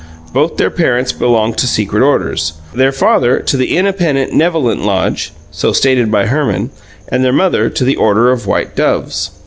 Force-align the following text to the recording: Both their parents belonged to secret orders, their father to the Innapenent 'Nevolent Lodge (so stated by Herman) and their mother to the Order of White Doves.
Both 0.33 0.57
their 0.57 0.71
parents 0.71 1.11
belonged 1.11 1.59
to 1.59 1.67
secret 1.67 2.01
orders, 2.01 2.53
their 2.73 2.91
father 2.91 3.37
to 3.41 3.55
the 3.55 3.77
Innapenent 3.77 4.33
'Nevolent 4.33 4.83
Lodge 4.83 5.31
(so 5.51 5.71
stated 5.73 6.09
by 6.09 6.25
Herman) 6.25 6.71
and 7.09 7.23
their 7.23 7.31
mother 7.31 7.69
to 7.69 7.83
the 7.83 7.97
Order 7.97 8.31
of 8.31 8.47
White 8.47 8.75
Doves. 8.75 9.29